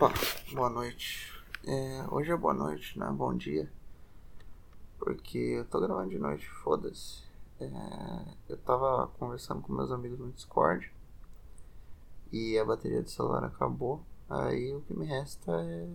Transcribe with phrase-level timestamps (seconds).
[0.00, 0.14] Opa,
[0.54, 1.30] boa noite.
[1.62, 3.70] É, hoje é boa noite, não é bom dia.
[4.98, 7.22] Porque eu tô gravando de noite, foda-se.
[7.60, 7.68] É,
[8.48, 10.90] eu tava conversando com meus amigos no Discord
[12.32, 14.02] e a bateria do celular acabou.
[14.30, 15.86] Aí o que me resta é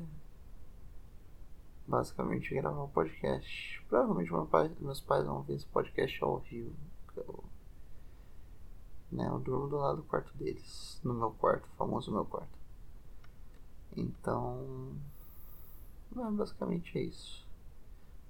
[1.88, 3.84] basicamente gravar um podcast.
[3.90, 6.76] Provavelmente meu pai, meus pais vão ver esse podcast ao vivo.
[7.18, 7.44] Eu,
[9.12, 12.55] né, eu durmo do lado do quarto deles, no meu quarto, famoso meu quarto.
[13.96, 14.96] Então,
[16.16, 17.46] é, basicamente é isso.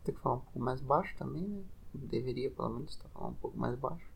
[0.03, 1.63] Tem que falar um pouco mais baixo também, né?
[1.93, 4.07] Deveria pelo menos estar falando um pouco mais baixo.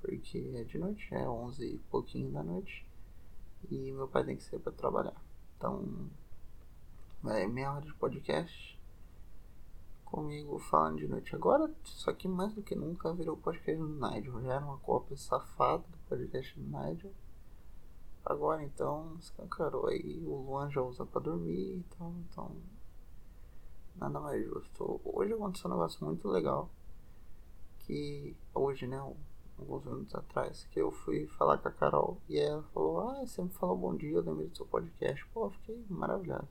[0.00, 2.86] Porque é de noite, é 11 e pouquinho da noite.
[3.70, 5.16] E meu pai tem que sair para trabalhar.
[5.56, 6.10] Então,
[7.26, 8.78] é meia hora de podcast
[10.04, 11.72] comigo falando de noite agora.
[11.82, 14.42] Só que mais do que nunca virou podcast do Nigel.
[14.42, 17.12] Já era uma cópia safada do podcast do Nigel.
[18.24, 22.50] Agora então escancarou aí, o Luan já usa pra dormir e tal, então
[23.96, 25.00] nada mais justo.
[25.04, 26.70] Hoje aconteceu um negócio muito legal.
[27.80, 28.96] Que hoje, né,
[29.58, 33.42] alguns minutos atrás, que eu fui falar com a Carol e ela falou, ah, você
[33.42, 35.26] me falou bom dia, eu lembrei do seu podcast.
[35.34, 36.48] Pô, fiquei maravilhado.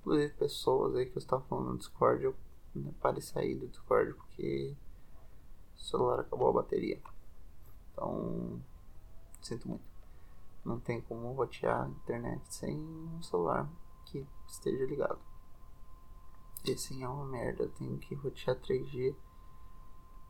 [0.00, 2.34] Inclusive pessoas aí que eu estava falando no Discord, eu
[2.74, 4.76] né, parei sair do Discord porque
[5.74, 7.00] o celular acabou a bateria.
[7.92, 8.60] Então,
[9.40, 9.95] sinto muito.
[10.66, 13.70] Não tem como rotear a internet sem um celular
[14.04, 15.20] que esteja ligado.
[16.64, 17.62] E assim é uma merda.
[17.62, 19.14] Eu tenho que rotear 3G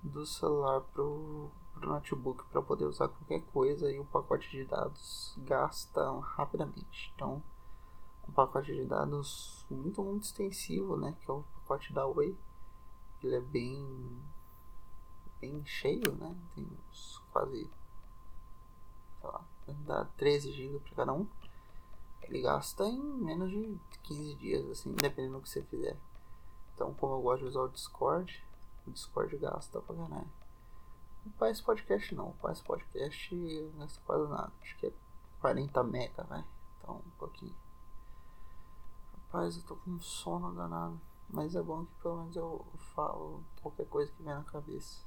[0.03, 5.34] do celular pro, pro notebook para poder usar qualquer coisa e o pacote de dados
[5.39, 7.11] gasta rapidamente.
[7.14, 7.42] Então,
[8.29, 11.17] um pacote de dados muito, muito extensivo, né?
[11.19, 12.37] Que é o pacote da Way.
[13.23, 14.23] Ele é bem,
[15.41, 16.37] bem cheio, né?
[16.55, 17.70] Tem uns quase,
[19.20, 21.27] sei lá, dá 13 GB para cada um.
[22.22, 25.97] Ele gasta em menos de 15 dias, assim, dependendo do que você fizer.
[26.75, 28.45] Então, como eu gosto de usar o Discord,
[28.86, 30.31] o Discord gasta pra caralho.
[31.24, 34.52] O Paz Podcast não, o Paz Podcast não gasta quase nada.
[34.63, 34.92] Acho que é
[35.41, 36.45] 40 mega, né?
[36.79, 37.55] Então, um pouquinho.
[39.12, 41.01] Rapaz, eu tô com sono danado.
[41.29, 42.64] Mas é bom que pelo menos eu
[42.95, 45.05] falo qualquer coisa que vem na cabeça.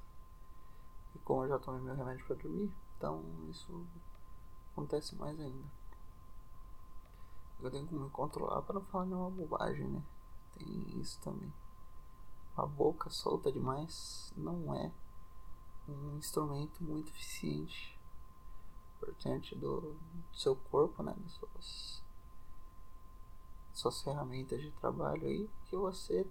[1.15, 3.85] E como eu já tomei meu remédio para dormir, então isso
[4.79, 5.67] acontece mais ainda.
[7.61, 10.01] Eu tenho que me controlar para não falar nenhuma bobagem, né?
[10.57, 11.51] Tem isso também.
[12.55, 14.91] A boca solta demais não é
[15.87, 17.99] um instrumento muito eficiente.
[18.95, 21.13] Importante do, do seu corpo, né?
[21.17, 22.03] Das suas,
[23.73, 26.25] suas ferramentas de trabalho aí, que você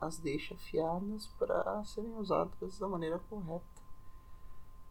[0.00, 3.64] as deixa afiadas para serem usadas da maneira correta.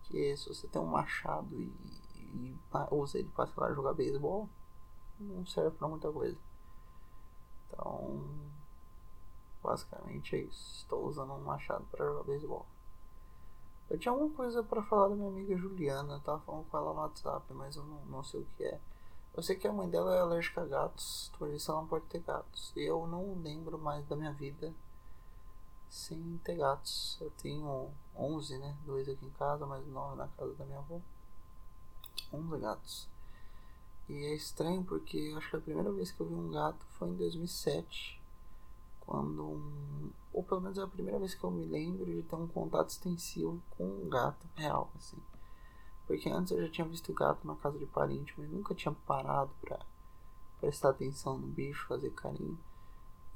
[0.04, 2.56] Que se você tem um machado e e
[2.92, 4.50] usa ele para, sei lá, jogar beisebol,
[5.20, 6.38] não serve para muita coisa.
[7.68, 8.22] Então,
[9.64, 10.78] basicamente é isso.
[10.78, 12.66] Estou usando um machado para jogar beisebol.
[13.90, 16.94] Eu tinha alguma coisa para falar da minha amiga Juliana, eu tava falando com ela
[16.94, 18.80] no WhatsApp, mas eu não, não sei o que é.
[19.34, 22.06] Eu sei que a mãe dela é alérgica a gatos, por isso ela não pode
[22.06, 22.72] ter gatos.
[22.76, 24.74] E eu não lembro mais da minha vida
[25.90, 27.18] sem ter gatos.
[27.20, 28.78] Eu tenho 11, né?
[28.86, 31.00] Dois aqui em casa, mais nove na casa da minha avó.
[32.34, 33.08] 11 gatos.
[34.08, 37.10] E é estranho porque acho que a primeira vez que eu vi um gato foi
[37.10, 38.20] em 2007.
[39.02, 42.36] Quando um, Ou pelo menos é a primeira vez que eu me lembro de ter
[42.36, 45.18] um contato extensivo com um gato real, assim.
[46.08, 49.52] Porque antes eu já tinha visto gato na casa de parente, mas nunca tinha parado
[49.62, 49.80] pra
[50.60, 52.58] prestar atenção no bicho, fazer carinho.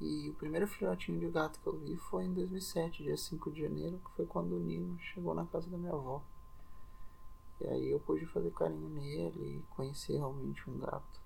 [0.00, 3.62] E o primeiro filhotinho de gato que eu vi foi em 2007, dia 5 de
[3.62, 6.20] janeiro, que foi quando o Nino chegou na casa da minha avó.
[7.64, 11.20] E aí eu pude fazer carinho nele e conhecer realmente um gato.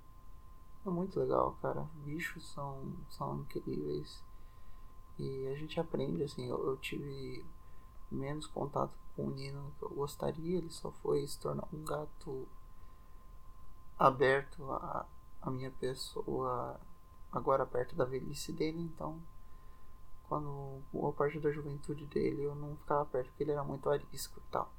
[0.86, 1.88] É muito legal, cara.
[2.04, 4.22] Bichos são, são incríveis.
[5.18, 7.44] E a gente aprende, assim, eu, eu tive
[8.10, 10.58] menos contato com o Nino que eu gostaria.
[10.58, 12.46] Ele só foi se tornar um gato
[13.98, 15.06] aberto a,
[15.42, 16.80] a minha pessoa
[17.32, 19.20] agora perto da velhice dele, então
[20.28, 24.38] quando boa parte da juventude dele eu não ficava perto porque ele era muito arisco
[24.38, 24.70] e tal.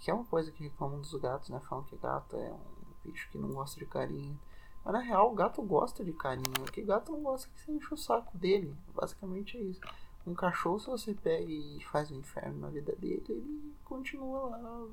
[0.00, 1.60] Que é uma coisa que reclamam dos gatos, né?
[1.68, 4.38] Falam que gato é um bicho que não gosta de carinho.
[4.84, 6.44] Mas na real, o gato gosta de carinho.
[6.60, 8.74] O que gato não gosta que você enche o saco dele.
[8.94, 9.80] Basicamente é isso.
[10.26, 14.86] Um cachorro, se você pega e faz um inferno na vida dele, ele continua lá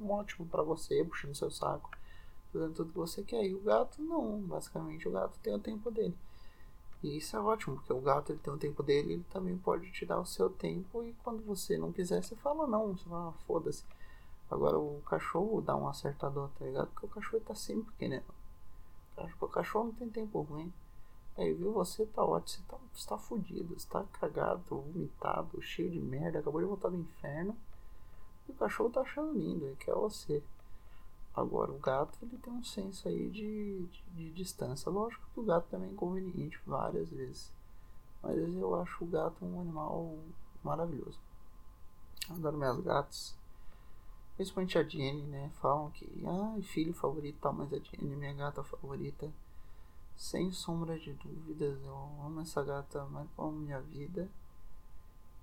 [0.00, 1.90] um ótimo para você, puxando seu saco,
[2.52, 3.44] fazendo tudo que você quer.
[3.44, 4.40] E o gato não.
[4.40, 6.16] Basicamente, o gato tem o tempo dele.
[7.06, 9.92] E isso é ótimo, porque o gato ele tem o tempo dele, ele também pode
[9.92, 13.28] te dar o seu tempo e quando você não quiser, você fala não, você fala,
[13.28, 13.84] ah, foda-se.
[14.50, 16.88] Agora o cachorro dá um acertador, tá ligado?
[16.88, 18.34] Porque o cachorro tá sempre querendo.
[19.40, 20.72] O cachorro não tem tempo ruim.
[21.38, 25.90] Aí viu você, tá ótimo, você tá, você tá fudido, você tá cagado, vomitado, cheio
[25.90, 27.56] de merda, acabou de voltar do inferno.
[28.48, 30.42] E o cachorro tá achando lindo, ele quer você.
[31.36, 34.90] Agora o gato ele tem um senso aí de, de, de distância.
[34.90, 37.52] Lógico que o gato também é inconveniente várias vezes.
[38.22, 40.16] Mas eu acho o gato um animal
[40.64, 41.20] maravilhoso.
[42.30, 43.36] Adoro minhas gatas.
[44.34, 45.50] Principalmente a Jenny, né?
[45.60, 49.30] Falam que, ah, filho favorito tal, mas a Jenny é minha gata favorita.
[50.16, 51.94] Sem sombra de dúvidas, eu
[52.24, 54.28] amo essa gata mais como minha vida.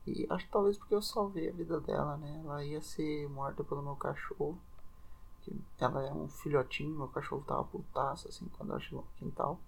[0.07, 2.41] E acho que talvez porque eu salvei a vida dela, né?
[2.43, 4.57] Ela ia ser morta pelo meu cachorro.
[5.43, 9.59] Que ela é um filhotinho, meu cachorro tava putaço, assim, quando eu achei no quintal.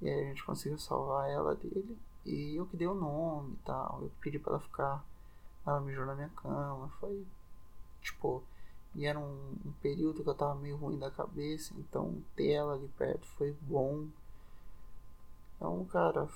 [0.00, 1.98] E aí a gente conseguiu salvar ela dele.
[2.24, 4.00] E eu que dei o nome e tal.
[4.02, 5.04] Eu pedi pra ela ficar.
[5.66, 6.88] Ela mijou na minha cama.
[7.00, 7.26] Foi
[8.02, 8.42] tipo.
[8.94, 11.74] E era um, um, período que eu tava meio ruim da cabeça.
[11.78, 14.06] Então ter ela ali perto foi bom.
[15.56, 16.28] Então, cara,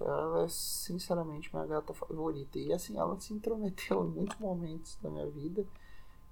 [0.00, 2.58] ela é sinceramente minha gata favorita.
[2.58, 5.66] E assim, ela se intrometeu em muitos momentos da minha vida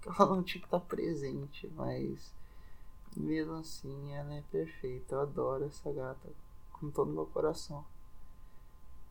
[0.06, 2.32] ela não tinha que estar presente, mas
[3.16, 5.14] mesmo assim ela é perfeita.
[5.14, 6.28] Eu adoro essa gata
[6.72, 7.84] com todo o meu coração.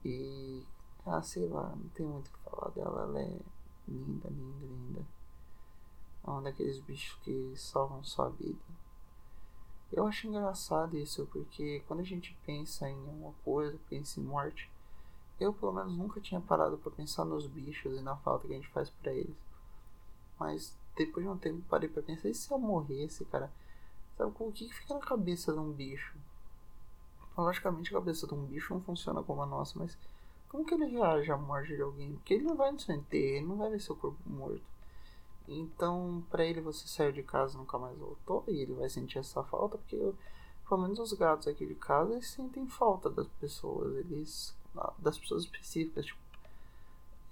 [0.04, 0.64] E,
[1.06, 3.04] ah, sei lá, não tem muito o que falar dela.
[3.04, 3.40] Ela é
[3.88, 5.06] linda, linda, linda.
[6.26, 8.60] É um daqueles bichos que salvam sua vida.
[9.92, 14.70] Eu acho engraçado isso, porque quando a gente pensa em alguma coisa, pensa em morte,
[15.40, 18.58] eu pelo menos nunca tinha parado para pensar nos bichos e na falta que a
[18.58, 19.47] gente faz para eles.
[20.40, 23.52] Mas depois de um tempo parei para pensar, e se eu morresse, cara?
[24.18, 26.16] Sabe o que fica na cabeça de um bicho?
[27.38, 29.96] Logicamente a cabeça de um bicho não funciona como a nossa, mas
[30.50, 32.14] como que ele reage à morte de alguém?
[32.14, 34.64] Porque ele não vai no seu enterro, ele não vai ver seu corpo morto.
[35.48, 39.20] Então, para ele você saiu de casa e nunca mais voltou, e ele vai sentir
[39.20, 40.16] essa falta, porque eu,
[40.68, 44.56] pelo menos os gatos aqui de casa, eles sentem falta das pessoas, eles
[45.00, 46.20] das pessoas específicas, tipo,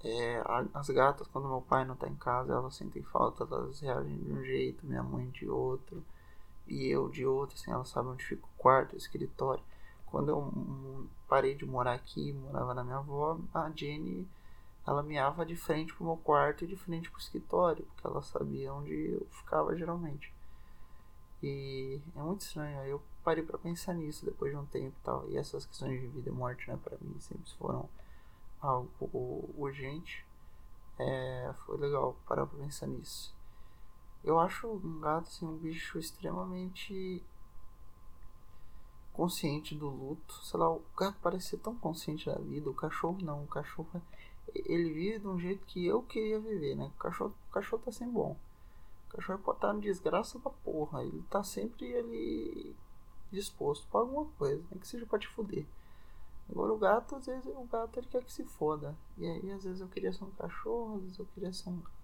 [0.06, 0.42] é,
[0.72, 4.32] as gatas quando meu pai não tá em casa, elas sentem falta, elas reagem de
[4.32, 6.02] um jeito, minha mãe de outro,
[6.66, 9.62] e eu de outro, assim, elas sabem onde fica o quarto, o escritório.
[10.06, 14.26] Quando eu parei de morar aqui, morava na minha avó, a Jenny,
[14.86, 18.72] ela miava de frente pro meu quarto e de frente pro escritório, porque ela sabia
[18.72, 20.32] onde eu ficava geralmente.
[21.42, 25.04] E é muito estranho, aí eu parei para pensar nisso depois de um tempo e
[25.04, 25.28] tal.
[25.28, 27.88] E essas questões de vida e morte, né, para mim sempre foram
[28.60, 30.26] algo urgente.
[30.98, 33.34] É, foi legal parar pra pensar nisso.
[34.24, 37.22] Eu acho um gato assim, um bicho extremamente
[39.12, 40.34] consciente do luto.
[40.44, 42.68] Sei lá, o gato parece ser tão consciente da vida.
[42.68, 43.44] O cachorro não.
[43.44, 44.02] O cachorro
[44.54, 46.90] ele vive de um jeito que eu queria viver, né?
[46.96, 48.36] O cachorro, o cachorro tá sempre bom.
[49.08, 51.02] O cachorro pode estar em desgraça da porra.
[51.02, 52.74] Ele tá sempre ali
[53.30, 55.66] disposto para alguma coisa, nem que seja pra te fuder.
[56.50, 58.94] Agora o gato, às vezes, o gato ele quer que se foda.
[59.18, 61.80] E aí às vezes eu queria ser um cachorro, às vezes eu queria ser um
[61.80, 61.96] gato.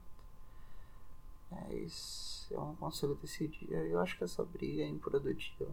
[1.50, 3.70] Mas eu não consigo decidir.
[3.70, 5.72] Eu acho que essa briga é improdutiva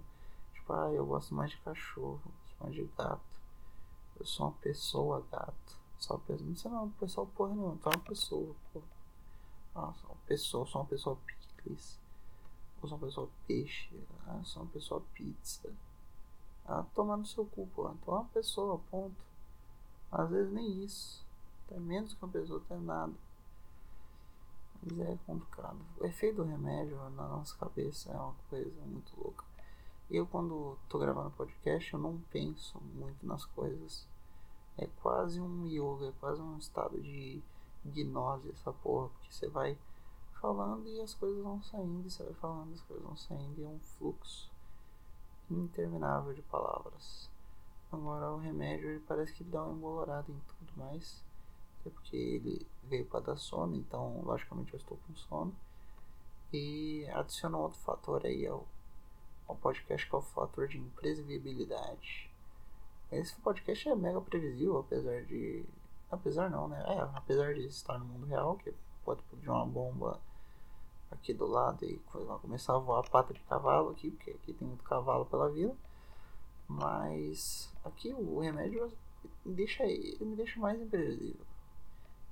[0.70, 3.22] ah, eu gosto mais de cachorro, gosto mais de gato.
[4.20, 5.80] Eu sou uma pessoa gato.
[5.98, 8.86] Só uma pessoa, não sei não, pessoa porra nenhuma, é uma pessoa, porra.
[9.76, 12.00] Ah, sou uma pessoa, sou uma pessoa picles.
[12.82, 13.90] Eu sou uma pessoa peixe.
[14.28, 15.74] Ah, sou uma pessoa pizza.
[16.94, 17.68] Tomar no seu cu.
[17.74, 19.16] Tu é uma pessoa, ponto.
[20.12, 21.26] Às vezes nem isso.
[21.66, 23.14] Até menos que uma pessoa, até nada.
[24.84, 25.80] Mas é complicado.
[26.00, 29.44] O efeito do remédio na nossa cabeça é uma coisa muito louca.
[30.10, 34.08] Eu, quando tô gravando podcast, eu não penso muito nas coisas.
[34.78, 37.42] É quase um yoga, é quase um estado de
[37.84, 39.78] gnose essa porra, porque você vai
[40.40, 43.60] falando e as coisas vão saindo, e você vai falando e as coisas vão saindo,
[43.60, 44.49] e é um fluxo
[45.54, 47.30] interminável de palavras.
[47.92, 51.24] Agora, o remédio, ele parece que dá uma embolorada em tudo mais,
[51.80, 55.56] até porque ele veio para dar sono, então, logicamente, eu estou com sono.
[56.54, 58.66] E adicionou outro fator aí, é o
[59.50, 62.30] um podcast que é o fator de imprevisibilidade.
[63.12, 65.66] Esse podcast é mega previsível, apesar de.
[66.12, 66.84] Apesar não, né?
[66.88, 70.20] É, apesar de estar no mundo real, que pode explodir uma bomba
[71.12, 71.98] aqui do lado e
[72.42, 75.76] começar a voar a pata de cavalo aqui, porque aqui tem muito cavalo pela vila.
[76.68, 78.92] Mas aqui o remédio
[79.46, 81.46] deixa, ele me deixa mais imprevisível.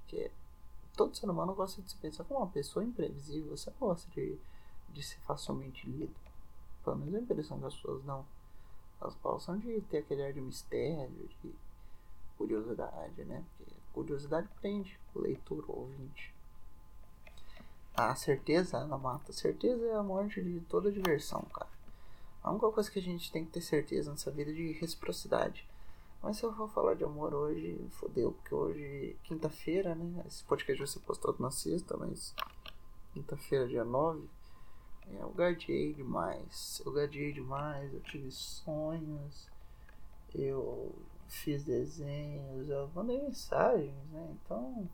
[0.02, 0.32] Porque
[0.96, 4.38] todo ser humano gosta de se pensar como uma pessoa imprevisível, você não gosta de,
[4.90, 6.16] de ser facilmente lido.
[6.84, 8.26] Pelo menos a impressão das pessoas não.
[9.02, 11.54] Elas gostam de ter aquele ar de mistério, de
[12.38, 13.44] curiosidade, né?
[13.58, 16.34] Porque curiosidade prende o leitor, o ouvinte.
[17.98, 19.32] A certeza, ela mata.
[19.32, 21.72] A certeza é a morte de toda diversão, cara.
[22.44, 25.68] A única coisa que a gente tem que ter certeza nessa vida é de reciprocidade.
[26.22, 30.24] Mas se eu for falar de amor hoje, fodeu, porque hoje, quinta-feira, né?
[30.28, 32.36] Esse podcast vai ser postado na sexta, mas
[33.14, 34.30] quinta-feira, dia 9.
[35.08, 36.80] É, eu gadiei demais.
[36.86, 39.50] Eu gadiei demais, eu tive sonhos,
[40.36, 40.94] eu
[41.28, 44.36] fiz desenhos, eu mandei mensagens, né?
[44.46, 44.88] Então,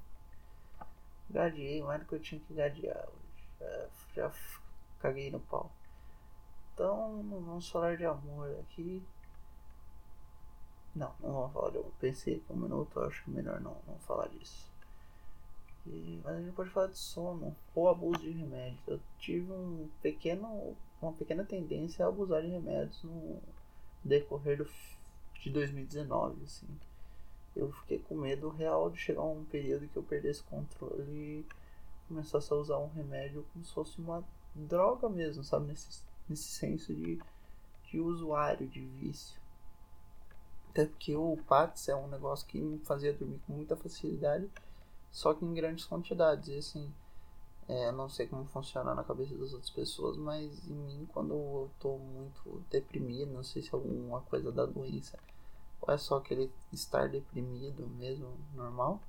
[1.34, 3.90] gadiei mais do que eu tinha que gadear hoje.
[4.16, 4.34] Já, já
[5.00, 5.72] caguei no pau.
[6.74, 9.04] Então, vamos falar de amor aqui.
[10.96, 11.92] Não, não vamos falar de amor.
[12.00, 14.72] Pensei que um minuto, acho melhor não, não falar disso.
[15.86, 18.80] E, mas a gente pode falar de sono ou abuso de remédios.
[18.88, 23.42] Eu tive um pequeno, uma pequena tendência a abusar de remédios no
[24.04, 24.70] decorrer do,
[25.42, 26.44] de 2019.
[26.44, 26.68] Assim.
[27.56, 31.46] Eu fiquei com medo real de chegar um período que eu perdesse controle e
[32.08, 34.24] começasse a usar um remédio como se fosse uma
[34.56, 35.68] droga mesmo, sabe?
[35.68, 37.20] Nesse, nesse senso de,
[37.86, 39.40] de usuário, de vício.
[40.70, 44.50] Até porque o Pats é um negócio que me fazia dormir com muita facilidade
[45.14, 46.50] só que em grandes quantidades.
[46.50, 46.92] E assim,
[47.70, 51.72] é, não sei como funciona na cabeça das outras pessoas, mas em mim, quando eu
[51.80, 55.18] tô muito deprimido, não sei se é alguma coisa da doença,
[55.86, 59.02] ou é só aquele estar deprimido mesmo, normal,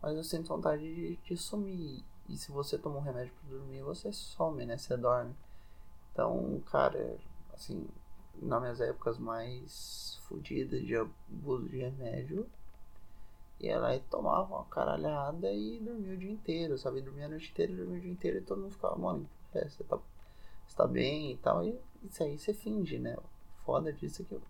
[0.00, 2.04] mas eu sinto vontade de, de sumir.
[2.28, 4.78] E se você toma um remédio para dormir, você some, né?
[4.78, 5.34] Você dorme.
[6.12, 7.18] Então, cara,
[7.52, 7.86] assim,
[8.40, 12.48] nas minhas épocas mais fodidas de abuso de remédio,
[13.60, 17.00] ia lá e tomava uma caralhada e dormia o dia inteiro, sabe?
[17.00, 19.82] Dormia a noite inteira dormia o dia inteiro e todo mundo ficava, mano, é, você
[19.84, 19.98] tá,
[20.66, 21.64] você tá bem e tal.
[21.64, 23.16] E isso aí você finge, né?
[23.64, 24.40] Foda disso é que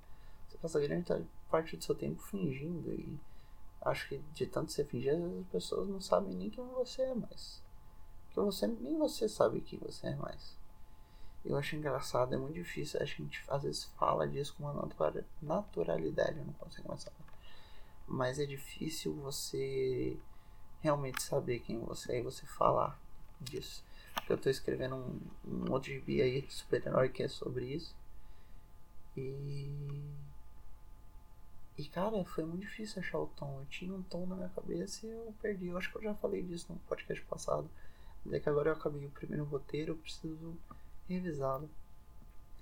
[0.49, 1.07] você passa grande
[1.55, 3.19] parte do seu tempo fingindo e
[3.83, 7.63] acho que de tanto você fingir, as pessoas não sabem nem quem você é mais.
[8.31, 10.57] Que você nem você sabe quem você é mais.
[11.45, 13.01] Eu acho engraçado, é muito difícil.
[13.01, 14.89] A gente às vezes fala disso com uma
[15.43, 17.25] naturalidade, eu não consigo mais falar
[18.07, 20.17] mas é difícil você
[20.81, 23.01] realmente saber quem você é e você falar
[23.41, 23.83] disso.
[24.29, 27.97] Eu estou escrevendo um, um outro gibi aí super-herói que é sobre isso.
[29.17, 29.71] E.
[31.77, 33.61] E cara, foi muito difícil achar o tom.
[33.61, 35.69] Eu tinha um tom na minha cabeça e eu perdi.
[35.69, 37.69] Eu acho que eu já falei disso no podcast passado.
[38.25, 40.57] Mas é que agora eu acabei o primeiro roteiro, eu preciso
[41.09, 41.69] revisá-lo.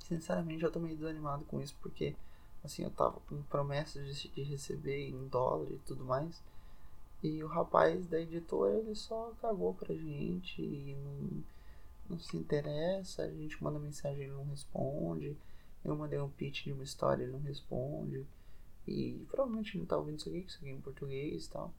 [0.09, 2.17] Sinceramente, eu tô meio desanimado com isso porque
[2.65, 6.41] Assim, eu tava com promessas de, de receber em dólar e tudo mais.
[7.23, 11.45] E o rapaz da editora, ele só cagou pra gente e não,
[12.11, 13.25] não se interessa.
[13.25, 15.37] A gente manda mensagem, ele não responde.
[15.85, 18.25] Eu mandei um pitch de uma história, ele não responde.
[18.87, 21.73] E provavelmente não tá ouvindo isso aqui, isso aqui é em português e tal.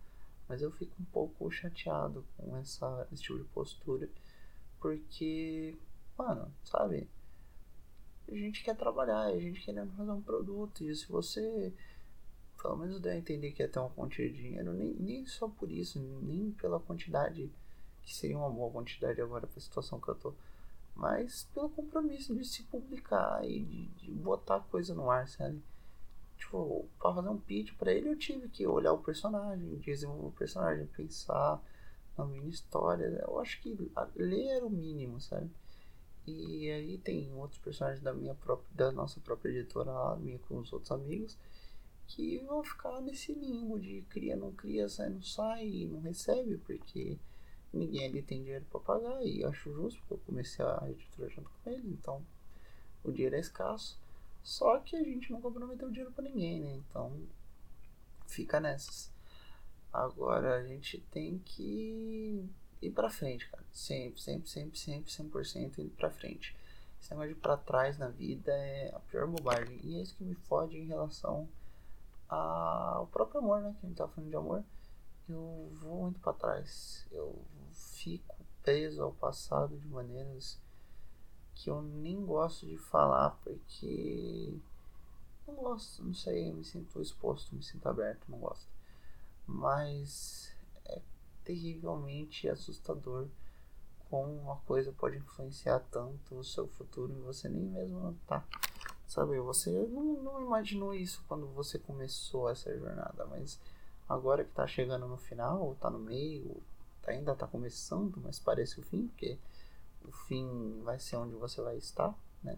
[0.47, 4.09] Mas eu fico um pouco chateado com essa, esse tipo de postura.
[4.79, 5.75] Porque,
[6.17, 7.07] mano, sabe?
[8.31, 10.83] a gente quer trabalhar, a gente querendo fazer um produto.
[10.83, 11.73] E se você,
[12.61, 15.47] pelo menos, der a entender que é ter uma quantia de dinheiro, nem, nem só
[15.47, 17.51] por isso, nem pela quantidade,
[18.01, 20.33] que seria uma boa quantidade agora para a situação que eu tô,
[20.95, 25.61] mas pelo compromisso de se publicar e de, de botar coisa no ar, sabe?
[26.37, 30.31] Tipo, para fazer um pitch para ele, eu tive que olhar o personagem, desenvolver o
[30.31, 31.61] personagem, pensar
[32.17, 33.05] na minha história.
[33.27, 33.75] Eu acho que
[34.15, 35.49] ler era o mínimo, sabe?
[36.25, 40.57] E aí tem outros personagens da minha própria, da nossa própria editora lá, minha com
[40.57, 41.37] os outros amigos,
[42.07, 47.17] que vão ficar nesse limbo de cria, não cria, sai, não sai, não recebe, porque
[47.73, 51.49] ninguém ali tem dinheiro para pagar, e acho justo, porque eu comecei a editora junto
[51.49, 52.21] com eles, então
[53.03, 53.99] o dinheiro é escasso.
[54.43, 56.75] Só que a gente não comprometeu dinheiro para ninguém, né?
[56.75, 57.17] Então
[58.27, 59.11] fica nessas.
[59.91, 62.47] Agora a gente tem que
[62.81, 63.63] ir pra frente, cara.
[63.71, 66.55] Sempre, sempre, sempre, sempre, 100% indo pra frente.
[66.99, 69.79] Esse negócio de pra trás na vida é a pior bobagem.
[69.83, 71.47] E é isso que me fode em relação
[72.27, 73.75] ao próprio amor, né?
[73.79, 74.63] Que a gente tá falando de amor.
[75.29, 77.05] Eu vou muito pra trás.
[77.11, 77.39] Eu
[77.71, 80.59] fico preso ao passado de maneiras
[81.55, 84.57] que eu nem gosto de falar porque
[85.47, 88.67] não gosto, não sei, me sinto exposto, me sinto aberto, não gosto.
[89.45, 90.53] Mas
[91.43, 93.27] terrivelmente assustador
[94.09, 98.43] como uma coisa pode influenciar tanto o seu futuro e você nem mesmo tá.
[99.07, 103.59] Sabe, você não, não imaginou isso quando você começou essa jornada, mas
[104.07, 106.61] agora que tá chegando no final, tá no meio,
[107.05, 109.37] ainda tá começando, mas parece o fim, porque
[110.07, 112.57] o fim vai ser onde você vai estar, né?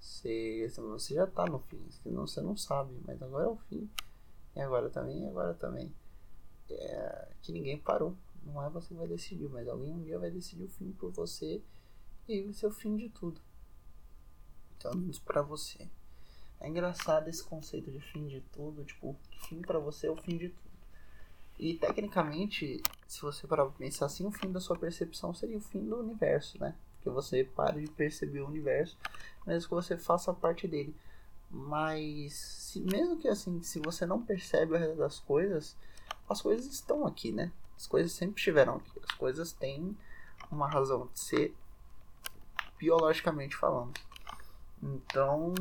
[0.00, 3.88] Você, você já tá no fim, senão você não sabe, mas agora é o fim.
[4.56, 5.92] E agora também, e agora também
[6.70, 8.16] é, que ninguém parou.
[8.44, 11.12] Não é você que vai decidir, mas alguém um dia vai decidir o fim por
[11.12, 11.62] você
[12.26, 13.40] e vai ser o fim de tudo.
[14.94, 15.88] Menos pra você.
[16.58, 19.16] É engraçado esse conceito de fim de tudo, tipo,
[19.48, 20.70] fim para você é o fim de tudo.
[21.58, 25.60] E tecnicamente, se você parar pra pensar assim, o fim da sua percepção seria o
[25.60, 26.76] fim do universo, né?
[26.94, 28.96] Porque você para de perceber o universo,
[29.44, 30.94] mesmo que você faça parte dele.
[31.50, 35.76] Mas se, mesmo que assim, se você não percebe o resto das coisas,
[36.28, 37.50] as coisas estão aqui, né?
[37.76, 38.92] As coisas sempre estiveram aqui.
[39.02, 39.96] As coisas têm
[40.48, 41.56] uma razão de ser,
[42.78, 43.98] biologicamente falando.
[44.80, 45.52] Então,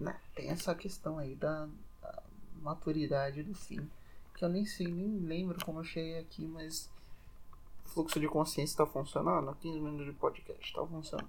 [0.00, 1.68] né, tem essa questão aí da,
[2.02, 2.22] da
[2.60, 3.88] maturidade do fim.
[4.38, 6.88] Que eu nem sei, nem lembro como eu cheguei aqui, mas
[7.86, 9.52] fluxo de consciência está funcionando.
[9.56, 11.28] 15 minutos de podcast, está funcionando.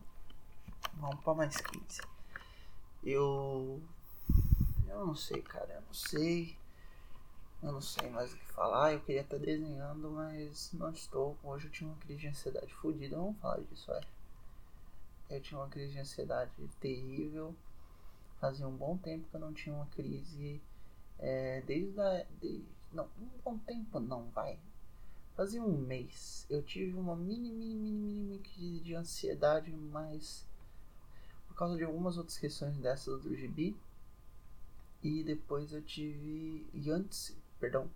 [0.94, 2.02] Vamos para mais 15.
[3.04, 3.82] Eu.
[4.88, 5.74] Eu não sei, cara.
[5.74, 6.56] Eu não sei.
[7.64, 8.94] Eu não sei mais o que falar.
[8.94, 11.36] Eu queria estar desenhando, mas não estou.
[11.44, 13.18] Hoje eu tinha uma crise de ansiedade fodida.
[13.18, 14.02] Vamos falar disso, é.
[15.32, 17.56] Eu tinha uma crise de ansiedade terrível.
[18.40, 20.62] Fazia um bom tempo que eu não tinha uma crise.
[21.18, 22.24] É, desde a.
[22.40, 24.60] De, não, um bom tempo não, vai.
[25.36, 26.46] Fazia um mês.
[26.50, 30.46] Eu tive uma mini, mini, mini, mini crise de ansiedade, mas
[31.60, 33.76] causa de algumas outras questões dessas do gibi.
[35.04, 36.66] E depois eu tive.
[36.74, 37.90] E antes, perdão,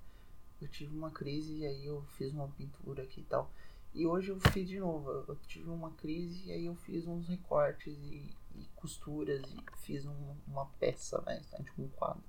[0.62, 3.50] eu tive uma crise e aí eu fiz uma pintura aqui e tal.
[3.93, 5.09] E hoje eu fiz de novo.
[5.09, 10.05] Eu tive uma crise e aí eu fiz uns recortes e, e costuras e fiz
[10.05, 11.41] um, uma peça, né?
[11.79, 12.23] Um quadro.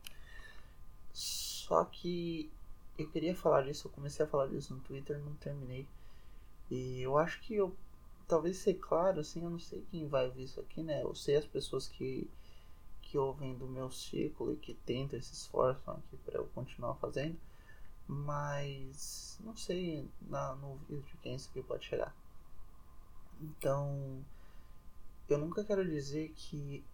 [1.66, 2.52] Só que
[2.98, 5.88] eu queria falar disso, eu comecei a falar disso no Twitter, não terminei.
[6.70, 7.74] E eu acho que eu
[8.28, 11.02] talvez ser claro, assim, eu não sei quem vai ver isso aqui, né?
[11.02, 12.30] Eu sei as pessoas que,
[13.00, 17.38] que ouvem do meu círculo e que tentam, se esforçam aqui para eu continuar fazendo,
[18.06, 22.14] mas não sei na, no vídeo de quem isso aqui pode chegar.
[23.40, 24.22] Então,
[25.30, 26.84] eu nunca quero dizer que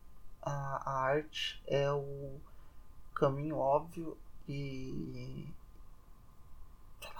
[0.40, 2.40] a, a arte é o
[3.12, 4.16] caminho óbvio
[4.52, 5.46] e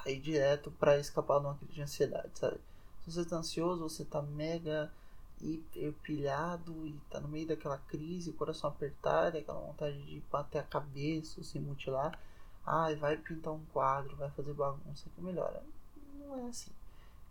[0.07, 2.59] ir direto para escapar de uma crise de ansiedade, sabe?
[3.05, 4.91] Se você tá ansioso, você tá mega
[6.03, 11.43] pilhado e tá no meio daquela crise, coração apertado, aquela vontade de bater a cabeça,
[11.43, 12.19] se mutilar.
[12.67, 15.63] Ai, vai pintar um quadro, vai fazer bagunça que melhora.
[16.19, 16.71] Não é assim.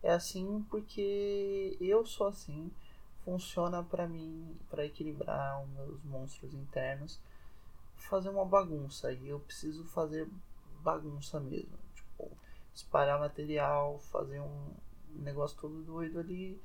[0.02, 2.72] É assim porque eu sou assim.
[3.24, 7.20] Funciona para mim, para equilibrar os meus monstros internos,
[8.02, 9.12] fazer uma bagunça.
[9.12, 10.28] E eu preciso fazer
[10.82, 11.78] bagunça mesmo.
[11.96, 12.32] Tipo,
[12.74, 14.74] espalhar material, fazer um,
[15.16, 16.60] negócio todo doido ali.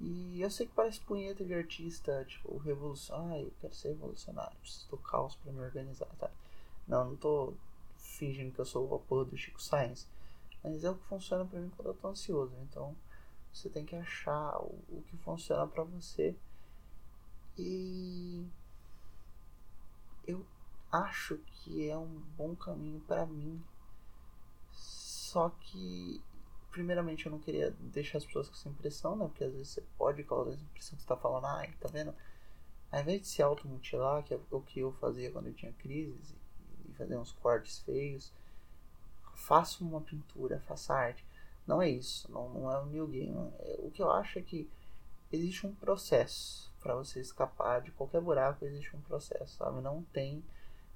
[0.00, 3.28] E eu sei que parece punheta de artista, tipo, revolução.
[3.30, 6.30] Ah, eu quero ser revolucionário, preciso do caos pra me organizar, tá?
[6.86, 7.54] Não, não tô
[7.96, 10.06] fingindo que eu sou o porra do Chico Science.
[10.62, 12.54] Mas é o que funciona pra mim quando eu tô ansioso.
[12.62, 12.94] Então
[13.52, 16.34] você tem que achar o, o que funciona pra você.
[17.56, 18.44] E
[20.26, 20.44] eu
[20.94, 23.62] acho que é um bom caminho para mim.
[24.72, 26.22] Só que
[26.70, 29.26] primeiramente eu não queria deixar as pessoas com essa impressão, né?
[29.26, 32.14] Porque às vezes você pode causar essa impressão que você tá falando, ai, tá vendo?
[32.90, 36.34] Ao invés de se automutilar, que é o que eu fazia quando eu tinha crises,
[36.88, 38.32] e fazer uns cortes feios,
[39.34, 41.24] faça uma pintura, faça arte.
[41.66, 43.52] Não é isso, não, não é o new game.
[43.58, 44.70] É, o que eu acho é que
[45.32, 49.80] existe um processo para você escapar de qualquer buraco, existe um processo, sabe?
[49.80, 50.44] Não tem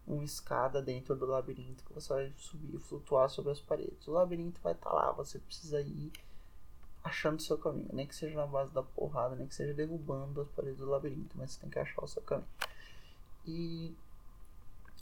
[0.09, 4.09] uma escada dentro do labirinto que você vai subir e flutuar sobre as paredes.
[4.09, 6.11] O labirinto vai estar tá lá, você precisa ir
[7.05, 10.40] achando o seu caminho, nem que seja na base da porrada, nem que seja derrubando
[10.40, 12.49] as paredes do labirinto, mas você tem que achar o seu caminho.
[13.47, 13.94] E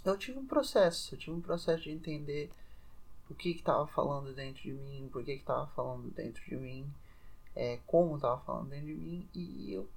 [0.04, 2.50] eu tive um processo, eu tive um processo de entender
[3.30, 6.92] o que estava falando dentro de mim, por que estava falando dentro de mim,
[7.54, 9.88] é, como estava falando dentro de mim, e eu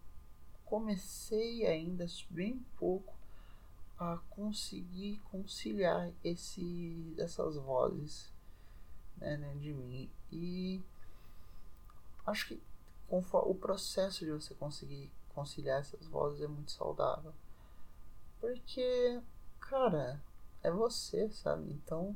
[0.66, 3.19] comecei ainda bem pouco
[4.00, 8.32] a conseguir conciliar esse, essas vozes
[9.18, 10.10] né, dentro de mim.
[10.32, 10.82] E
[12.26, 12.62] acho que
[13.10, 17.34] o processo de você conseguir conciliar essas vozes é muito saudável.
[18.40, 19.22] Porque,
[19.60, 20.22] cara,
[20.64, 21.70] é você, sabe?
[21.72, 22.16] Então.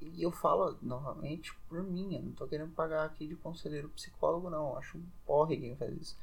[0.00, 4.48] E eu falo novamente por mim, eu não tô querendo pagar aqui de conselheiro psicólogo,
[4.48, 4.70] não.
[4.70, 6.16] Eu acho um porre quem faz isso.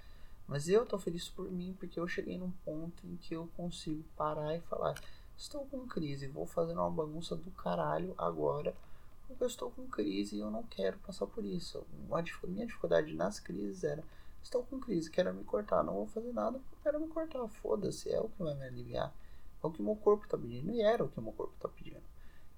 [0.47, 4.03] Mas eu tô feliz por mim porque eu cheguei num ponto em que eu consigo
[4.15, 4.95] parar e falar:
[5.36, 8.75] estou com crise, vou fazer uma bagunça do caralho agora,
[9.27, 11.86] porque eu estou com crise e eu não quero passar por isso.
[12.47, 14.03] Minha dificuldade nas crises era:
[14.43, 18.12] estou com crise, quero me cortar, não vou fazer nada porque quero me cortar, foda-se,
[18.12, 19.12] é o que vai me aliviar.
[19.63, 22.03] É o que meu corpo tá pedindo e era o que meu corpo tá pedindo.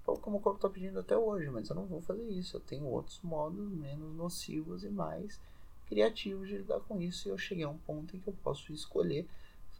[0.06, 2.58] É o que meu corpo tá pedindo até hoje, mas eu não vou fazer isso.
[2.58, 5.40] Eu tenho outros modos menos nocivos e mais
[5.88, 8.72] criativos de lidar com isso e eu cheguei a um ponto em que eu posso
[8.72, 9.28] escolher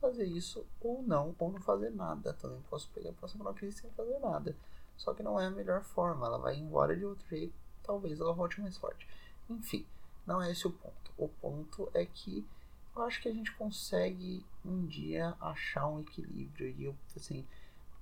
[0.01, 2.33] fazer isso ou não, ou não fazer nada.
[2.35, 4.57] Também posso pegar a próxima crise sem fazer nada.
[4.97, 8.33] Só que não é a melhor forma, ela vai embora de outro jeito, talvez ela
[8.33, 9.07] volte mais forte.
[9.49, 9.87] Enfim,
[10.27, 11.13] não é esse o ponto.
[11.17, 12.45] O ponto é que
[12.97, 17.47] eu acho que a gente consegue um dia achar um equilíbrio e eu assim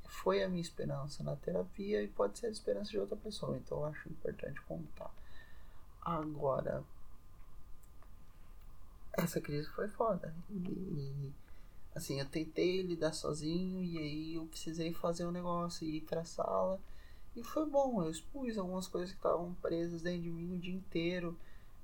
[0.09, 3.79] foi a minha esperança na terapia e pode ser a esperança de outra pessoa, então
[3.79, 5.13] eu acho importante contar.
[6.01, 6.83] Agora,
[9.17, 10.35] essa crise foi foda.
[10.51, 11.33] E,
[11.95, 16.25] assim, eu tentei lidar sozinho e aí eu precisei fazer um negócio e ir pra
[16.25, 16.81] sala.
[17.35, 20.75] E foi bom, eu expus algumas coisas que estavam presas dentro de mim o dia
[20.75, 21.37] inteiro.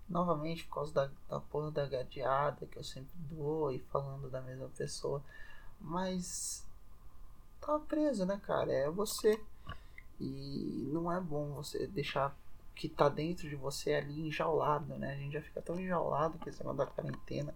[0.09, 4.41] Novamente, por causa da, da porra da gadeada que eu sempre dou e falando da
[4.41, 5.23] mesma pessoa.
[5.81, 6.67] Mas
[7.61, 8.73] tava preso, né, cara?
[8.73, 9.41] É você.
[10.21, 12.37] E não é bom você deixar
[12.75, 15.13] que tá dentro de você ali enjaulado, né?
[15.13, 17.55] A gente já fica tão enjaulado com esse da quarentena.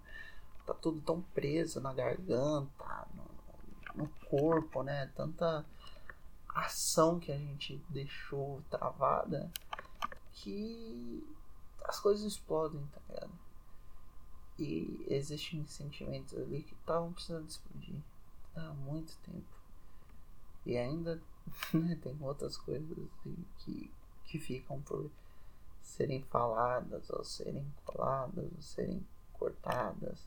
[0.67, 5.11] Tá tudo tão preso na garganta, no, no corpo, né?
[5.15, 5.65] Tanta
[6.49, 9.51] ação que a gente deixou travada
[10.33, 11.25] que
[11.85, 13.33] as coisas explodem, tá ligado?
[14.59, 18.01] E existem sentimentos ali que estavam precisando explodir
[18.55, 19.57] há muito tempo.
[20.65, 21.23] E ainda
[21.73, 23.91] né, tem outras coisas que,
[24.27, 25.11] que ficam por
[25.83, 30.27] serem faladas, ou serem coladas, ou serem cortadas.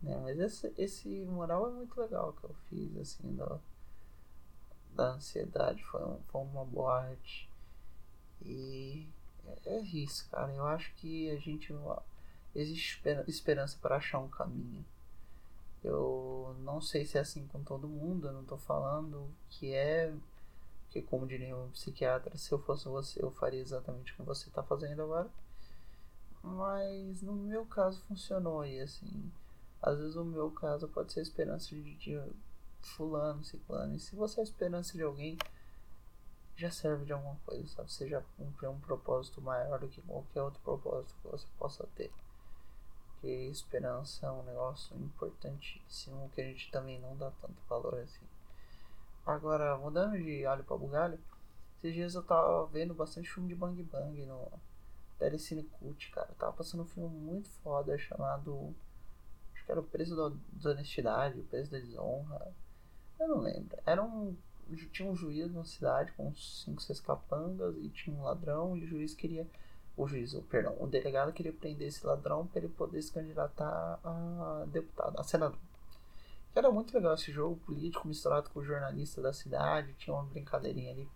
[0.00, 0.18] Né?
[0.22, 3.58] Mas esse, esse mural é muito legal que eu fiz, assim, da,
[4.94, 5.82] da ansiedade.
[5.84, 7.48] Foi, um, foi uma boa arte.
[8.42, 9.08] E
[9.46, 10.52] é, é isso, cara.
[10.52, 11.74] Eu acho que a gente.
[12.54, 14.84] Existe esperança para achar um caminho.
[15.82, 20.12] Eu não sei se é assim com todo mundo, eu não tô falando que é.
[20.94, 24.48] Que, como diria um psiquiatra, se eu fosse você, eu faria exatamente o que você
[24.50, 25.28] tá fazendo agora.
[26.40, 29.32] Mas no meu caso funcionou e assim.
[29.82, 32.32] Às vezes o meu caso pode ser a esperança de, de
[32.80, 33.96] fulano, ciclano.
[33.96, 35.36] E se você é a esperança de alguém,
[36.56, 37.92] já serve de alguma coisa, sabe?
[37.92, 42.12] Você já cumpriu um propósito maior do que qualquer outro propósito que você possa ter
[43.24, 48.26] porque esperança é um negócio importantíssimo que a gente também não dá tanto valor assim.
[49.26, 51.18] Agora, mudando de alho para bugalho,
[51.78, 54.52] esses dias eu tava vendo bastante filme de Bang Bang no
[55.18, 56.34] Telecine Cult, cara.
[56.38, 58.74] Tava passando um filme muito foda chamado.
[59.54, 62.52] Acho que era o Preço da Desonestidade, o Preço da Desonra.
[63.18, 63.78] Eu não lembro.
[63.86, 64.36] Era um.
[64.92, 68.84] Tinha um juiz na cidade com uns 5, 6 capangas e tinha um ladrão e
[68.84, 69.46] o juiz queria
[69.96, 74.00] o juiz, o, perdão, o delegado queria prender esse ladrão para ele poder se candidatar
[74.02, 75.58] a deputado, a senador.
[76.54, 80.92] Era muito legal esse jogo político misturado com o jornalista da cidade, tinha uma brincadeirinha
[80.92, 81.08] ali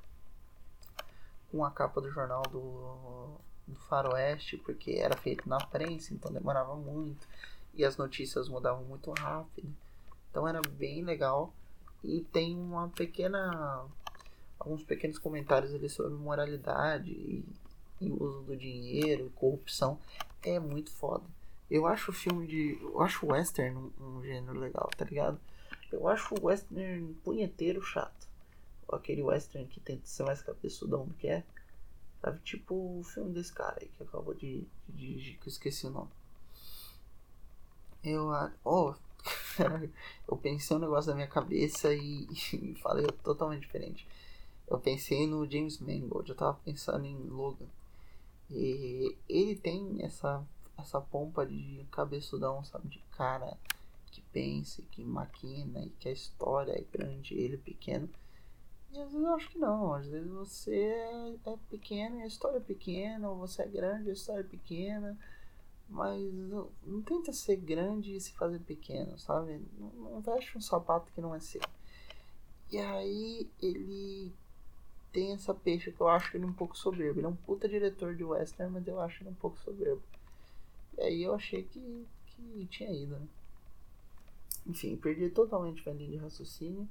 [1.51, 6.75] com a capa do jornal do, do Faroeste, porque era feito na prensa, então demorava
[6.75, 7.27] muito
[7.73, 9.73] e as notícias mudavam muito rápido.
[10.31, 11.53] Então era bem legal
[12.03, 13.87] e tem uma pequena
[14.59, 17.45] alguns pequenos comentários ali sobre moralidade e,
[18.01, 20.01] e uso do dinheiro corrupção
[20.43, 21.25] é muito foda.
[21.71, 22.79] Eu acho o filme de.
[22.81, 25.39] Eu acho o western um, um gênero legal, tá ligado?
[25.93, 28.27] Eu acho o western punheteiro chato.
[28.91, 31.45] Aquele western que tenta ser mais cabeçudão do que é.
[32.23, 32.41] Sabe?
[32.41, 36.11] Tipo o filme desse cara aí que acabou de dirigir, que eu esqueci o nome.
[38.03, 38.31] Eu.
[38.65, 38.95] Oh,
[40.27, 44.07] eu pensei um negócio na minha cabeça e, e falei totalmente diferente.
[44.67, 47.67] Eu pensei no James Mangold, eu tava pensando em Logan.
[48.51, 50.45] E ele tem essa,
[50.79, 52.89] essa pompa de cabeçudão, sabe?
[52.89, 53.57] De cara
[54.11, 58.09] que pensa, que maquina e que a história é grande ele é pequeno.
[58.91, 60.75] E às vezes eu acho que não, às vezes você
[61.45, 64.45] é pequeno e a história é pequena, ou você é grande e a história é
[64.45, 65.19] pequena,
[65.89, 69.61] mas não, não tenta ser grande e se fazer pequeno, sabe?
[69.79, 71.61] Não, não veste um sapato que não é seu.
[72.71, 74.33] E aí ele
[75.13, 77.21] tem essa peixe que eu acho ele um pouco soberbo.
[77.21, 80.03] Ele é um puta diretor de western, mas eu acho ele um pouco soberbo.
[80.99, 83.29] E aí eu achei que, que tinha ido, né?
[84.67, 86.89] Enfim, perdi totalmente a linha de raciocínio.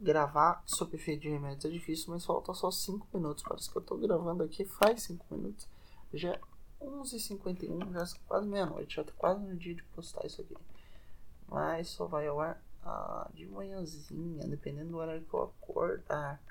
[0.00, 3.44] Gravar sob efeito de remédios é difícil, mas falta só 5 minutos.
[3.44, 5.66] Parece que eu tô gravando aqui faz 5 minutos.
[6.12, 6.40] Já é
[6.82, 8.96] 11h51, já é quase meia-noite.
[8.96, 10.56] Já tá quase no dia de postar isso aqui.
[11.48, 16.42] Mas só vai ao ar ah, de manhãzinha, dependendo do horário que eu acordar.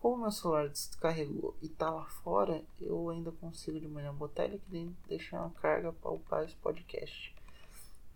[0.00, 4.56] Como meu celular descarregou e tá lá fora, eu ainda consigo de manhã botar ele
[4.56, 7.34] aqui dentro e deixar uma carga para upar esse podcast.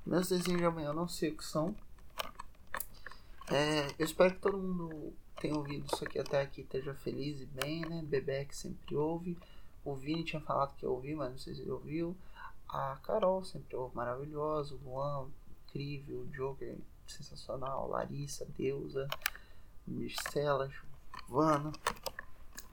[0.07, 1.75] Meus desenhos de amanhã eu não sei o que são.
[3.51, 7.47] É, eu espero que todo mundo tenha ouvido isso aqui até aqui, esteja feliz e
[7.47, 8.03] bem, né?
[8.05, 9.37] Bebê que sempre ouve.
[9.85, 12.17] O Vini tinha falado que eu ouvi, mas não sei se ele ouviu.
[12.69, 14.75] A Carol, sempre maravilhosa.
[14.75, 15.29] O Luan,
[15.67, 16.21] incrível.
[16.21, 17.89] O Joker, sensacional.
[17.89, 19.09] Larissa, deusa.
[19.87, 20.71] Marcela,
[21.27, 21.73] Giovana.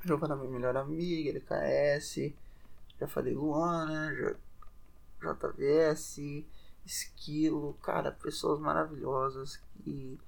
[0.03, 1.29] Giovana, minha melhor amiga.
[1.29, 2.33] LKS.
[2.99, 4.37] Já falei Luana.
[5.19, 6.19] JVS.
[6.85, 7.73] Esquilo.
[7.81, 10.19] Cara, pessoas maravilhosas que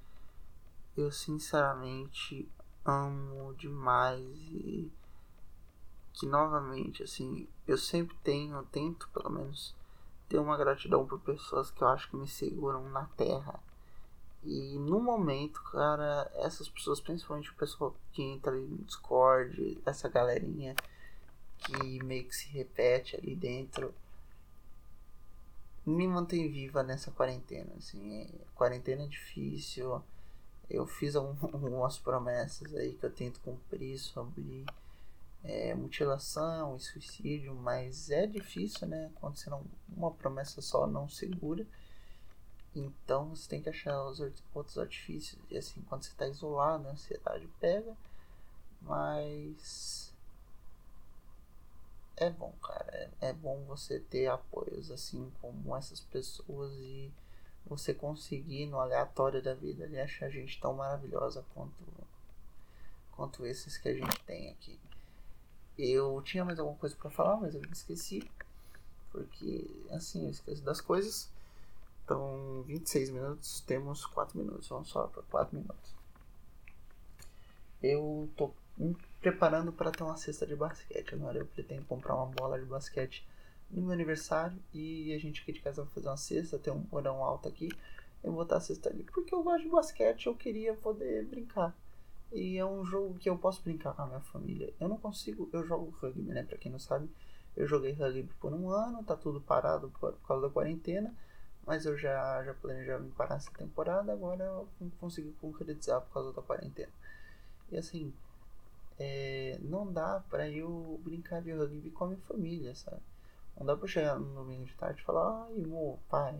[0.95, 2.49] eu sinceramente
[2.85, 4.91] amo demais e
[6.13, 9.75] que novamente assim eu sempre tenho tento pelo menos
[10.27, 13.59] ter uma gratidão por pessoas que eu acho que me seguram na terra
[14.43, 20.09] e no momento cara essas pessoas principalmente o pessoal que entra ali no Discord essa
[20.09, 20.75] galerinha
[21.57, 23.93] que meio que se repete ali dentro
[25.85, 30.01] me mantém viva nessa quarentena assim é, quarentena é difícil
[30.69, 34.65] eu fiz algumas promessas aí que eu tento cumprir sobre
[35.43, 39.11] é, mutilação e suicídio, mas é difícil, né?
[39.15, 39.63] Quando você não,
[39.95, 41.65] uma promessa só não segura.
[42.75, 44.19] Então você tem que achar os
[44.53, 45.41] outros artifícios.
[45.49, 47.95] E assim, quando você está isolado, a ansiedade pega.
[48.81, 50.13] Mas
[52.17, 52.91] é bom, cara.
[53.19, 57.11] É, é bom você ter apoios assim como essas pessoas e
[57.65, 61.73] você conseguir no aleatório da vida ali achar gente tão maravilhosa quanto
[63.11, 64.79] quanto esses que a gente tem aqui.
[65.77, 68.29] Eu tinha mais alguma coisa para falar, mas eu esqueci.
[69.11, 71.29] Porque assim, eu esqueço das coisas.
[72.11, 74.67] Então, 26 minutos, temos 4 minutos.
[74.67, 75.95] Vamos só para 4 minutos.
[77.81, 81.15] Eu tô me preparando para ter uma cesta de basquete.
[81.15, 83.25] Agora eu pretendo comprar uma bola de basquete
[83.69, 86.83] no meu aniversário e a gente aqui de casa vai fazer uma cesta, tem um
[86.83, 87.69] porão alto aqui.
[88.21, 91.73] Eu vou botar a cesta ali porque eu gosto de basquete, eu queria poder brincar.
[92.29, 94.73] E é um jogo que eu posso brincar com a minha família.
[94.81, 96.43] Eu não consigo, eu jogo rugby, né?
[96.43, 97.09] Pra quem não sabe,
[97.55, 101.15] eu joguei rugby por um ano, tá tudo parado por, por causa da quarentena.
[101.65, 104.67] Mas eu já, já planejava me parar essa temporada, agora eu
[104.99, 106.91] consegui concretizar por causa da quarentena.
[107.71, 108.13] E assim,
[108.99, 113.01] é, não dá pra eu brincar de rugby com a minha família, sabe?
[113.57, 116.39] Não dá pra chegar no domingo de tarde e falar, ai, mo, pai,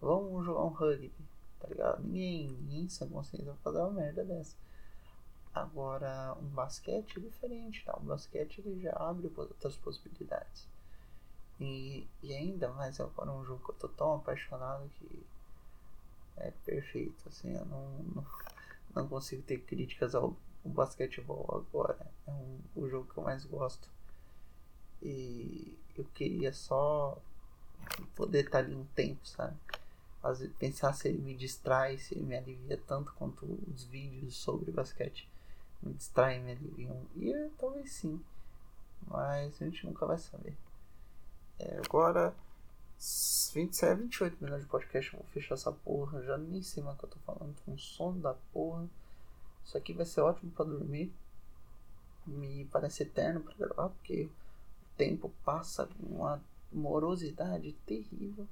[0.00, 1.12] vamos jogar um rugby,
[1.60, 2.02] tá ligado?
[2.02, 4.56] Ninguém, ninguém sem consciência vai fazer uma merda dessa.
[5.54, 7.96] Agora, um basquete é diferente, tá?
[7.96, 10.66] O basquete ele já abre outras possibilidades.
[11.62, 15.24] E, e ainda mais agora um jogo que eu tô tão apaixonado que
[16.38, 18.26] é perfeito, assim, eu não, não,
[18.92, 22.04] não consigo ter críticas ao, ao basquetebol agora.
[22.26, 23.88] É um, o jogo que eu mais gosto.
[25.00, 27.16] E eu queria só
[28.16, 29.56] poder estar ali um tempo, sabe?
[30.20, 34.72] Fazer, pensar se ele me distrai, se ele me alivia tanto quanto os vídeos sobre
[34.72, 35.28] basquete
[35.80, 37.06] me distraem, me aliviam.
[37.14, 38.20] E é, talvez sim,
[39.06, 40.56] mas a gente nunca vai saber.
[41.58, 42.34] É, agora,
[43.54, 46.22] 27, 28 minutos de podcast, vou fechar essa porra.
[46.22, 48.88] Já nem sei mais o que eu tô falando, com sono da porra.
[49.64, 51.12] Isso aqui vai ser ótimo para dormir.
[52.26, 54.28] Me parece eterno para gravar, porque
[54.96, 58.46] tempo passa com uma morosidade terrível.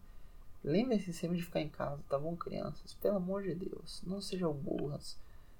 [0.63, 2.95] Lembre-se sempre de ficar em casa, tá bom, crianças?
[2.95, 5.17] Pelo amor de Deus, não sejam burras.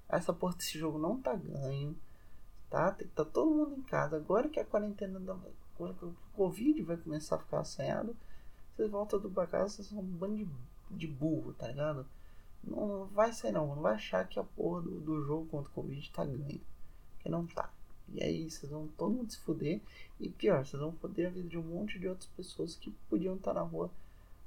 [0.07, 1.97] Essa porra desse jogo não tá ganho,
[2.69, 2.95] tá?
[3.15, 4.17] Tá todo mundo em casa.
[4.17, 5.19] Agora que a quarentena,
[5.89, 8.15] que o Covid vai começar a ficar assanhado,
[8.75, 10.47] vocês voltam do casa, vocês são um bando de,
[10.91, 12.05] de burro, tá ligado?
[12.63, 15.73] Não vai ser não, não vai achar que a porra do, do jogo contra o
[15.73, 16.61] Covid tá ganho.
[17.19, 17.71] Que não tá.
[18.13, 19.81] E aí vocês vão todo mundo se fuder.
[20.19, 23.35] E pior, vocês vão foder a vida de um monte de outras pessoas que podiam
[23.35, 23.89] estar na rua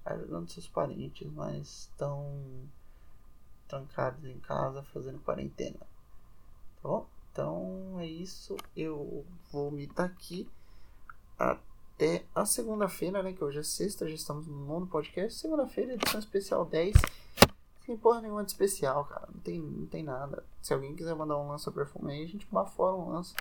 [0.04, 2.68] ajudando seus parentes, mas estão
[3.66, 5.78] trancados em casa fazendo quarentena.
[5.78, 7.06] Tá bom?
[7.32, 8.56] Então é isso.
[8.76, 10.48] Eu vou me estar aqui
[11.38, 13.32] até a segunda-feira, né?
[13.32, 15.38] Que hoje é sexta, já estamos no nono podcast.
[15.38, 16.94] Segunda-feira, edição especial 10.
[17.84, 19.28] Sem porra nenhuma de especial, cara.
[19.32, 20.44] Não tem, não tem nada.
[20.62, 23.34] Se alguém quiser mandar um lança perfume aí, a gente bafora um lança.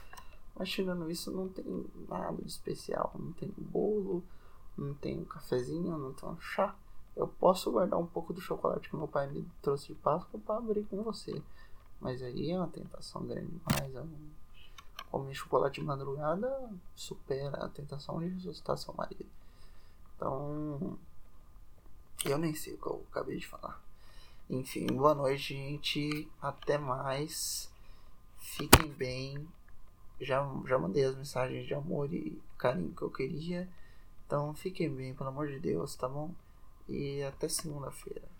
[0.56, 3.12] Mas tirando isso, não tem nada de especial.
[3.18, 4.24] Não tem bolo,
[4.78, 6.76] não tem um cafezinho, não tem um chá.
[7.16, 10.58] Eu posso guardar um pouco do chocolate que meu pai me trouxe de Páscoa para
[10.58, 11.42] abrir com você.
[12.02, 13.96] Mas aí é uma tentação grande demais.
[13.96, 14.06] Eu
[15.14, 19.28] comer chocolate de madrugada supera a tentação de ressuscitar seu marido.
[20.16, 20.98] Então,
[22.26, 23.80] eu nem sei o que eu acabei de falar.
[24.50, 26.28] Enfim, boa noite, gente.
[26.42, 27.72] Até mais.
[28.40, 29.48] Fiquem bem
[30.20, 33.70] já, já mandei as mensagens de amor e carinho que eu queria.
[34.26, 36.32] Então fiquem bem, pelo amor de Deus, tá bom?
[36.90, 38.33] E até segunda-feira.